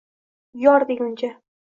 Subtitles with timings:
[0.63, 1.31] Yor deguncha…